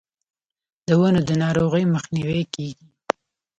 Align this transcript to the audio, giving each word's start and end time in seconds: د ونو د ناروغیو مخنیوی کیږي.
د 0.87 0.89
ونو 0.99 1.21
د 1.29 1.31
ناروغیو 1.43 1.91
مخنیوی 1.95 2.43
کیږي. 2.53 2.87